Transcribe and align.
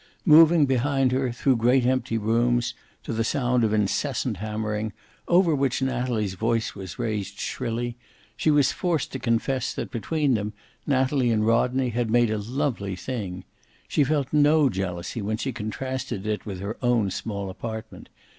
Moving 0.25 0.65
behind 0.65 1.11
her 1.11 1.31
through 1.31 1.57
great 1.57 1.85
empty 1.85 2.17
rooms, 2.17 2.73
to 3.03 3.13
the 3.13 3.23
sound 3.23 3.63
of 3.63 3.71
incessant 3.71 4.37
hammering, 4.37 4.93
over 5.27 5.53
which 5.53 5.79
Natalie's 5.79 6.33
voice 6.33 6.73
was 6.73 6.97
raised 6.97 7.39
shrilly, 7.39 7.97
she 8.35 8.49
was 8.49 8.71
forced 8.71 9.11
to 9.11 9.19
confess 9.19 9.75
that, 9.75 9.91
between 9.91 10.33
them, 10.33 10.53
Natalie 10.87 11.29
and 11.29 11.45
Rodney 11.45 11.89
had 11.89 12.09
made 12.09 12.31
a 12.31 12.39
lovely 12.39 12.95
thing. 12.95 13.43
She 13.87 14.03
felt 14.03 14.33
no 14.33 14.69
jealousy 14.71 15.21
when 15.21 15.37
she 15.37 15.51
contrasted 15.53 16.25
it 16.25 16.47
with 16.47 16.61
her 16.61 16.77
own 16.81 17.11
small 17.11 17.51
apartment. 17.51 18.09